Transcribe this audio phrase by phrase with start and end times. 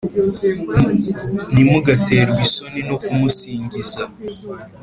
[1.51, 4.03] ntimugaterwe isoni no kumusingiza.